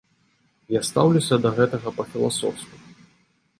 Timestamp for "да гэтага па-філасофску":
1.45-2.75